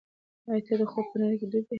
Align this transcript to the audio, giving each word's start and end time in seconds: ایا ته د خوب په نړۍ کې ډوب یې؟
ایا 0.47 0.61
ته 0.65 0.73
د 0.79 0.81
خوب 0.91 1.05
په 1.11 1.17
نړۍ 1.21 1.35
کې 1.39 1.47
ډوب 1.51 1.63
یې؟ 1.63 1.67